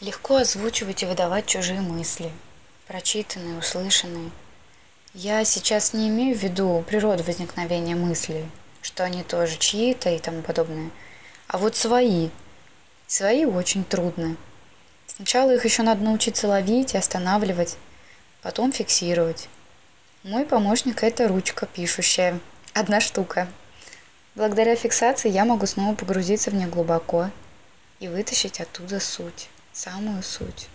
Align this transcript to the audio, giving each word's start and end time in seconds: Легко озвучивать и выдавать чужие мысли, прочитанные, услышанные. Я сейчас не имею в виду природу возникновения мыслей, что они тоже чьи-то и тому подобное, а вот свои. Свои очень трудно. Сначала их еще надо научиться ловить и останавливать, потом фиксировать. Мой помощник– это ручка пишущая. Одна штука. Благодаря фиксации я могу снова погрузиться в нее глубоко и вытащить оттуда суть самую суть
Легко 0.00 0.36
озвучивать 0.36 1.02
и 1.02 1.06
выдавать 1.06 1.44
чужие 1.44 1.82
мысли, 1.82 2.32
прочитанные, 2.86 3.58
услышанные. 3.58 4.30
Я 5.12 5.44
сейчас 5.44 5.92
не 5.92 6.08
имею 6.08 6.34
в 6.34 6.42
виду 6.42 6.82
природу 6.88 7.22
возникновения 7.22 7.94
мыслей, 7.94 8.46
что 8.80 9.04
они 9.04 9.22
тоже 9.22 9.58
чьи-то 9.58 10.08
и 10.08 10.18
тому 10.18 10.40
подобное, 10.40 10.90
а 11.48 11.58
вот 11.58 11.76
свои. 11.76 12.30
Свои 13.08 13.44
очень 13.44 13.84
трудно. 13.84 14.38
Сначала 15.06 15.54
их 15.54 15.66
еще 15.66 15.82
надо 15.82 16.02
научиться 16.02 16.48
ловить 16.48 16.94
и 16.94 16.98
останавливать, 16.98 17.76
потом 18.40 18.72
фиксировать. 18.72 19.50
Мой 20.22 20.46
помощник– 20.46 21.02
это 21.04 21.28
ручка 21.28 21.66
пишущая. 21.66 22.40
Одна 22.72 23.00
штука. 23.02 23.48
Благодаря 24.34 24.76
фиксации 24.76 25.28
я 25.28 25.44
могу 25.44 25.66
снова 25.66 25.94
погрузиться 25.94 26.50
в 26.50 26.54
нее 26.54 26.68
глубоко 26.68 27.28
и 27.98 28.08
вытащить 28.08 28.60
оттуда 28.60 28.98
суть 28.98 29.50
самую 29.72 30.22
суть 30.22 30.68